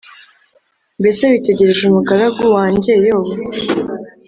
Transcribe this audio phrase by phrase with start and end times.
[0.99, 3.33] Mbese witegereje umugaragu wanjye Yobu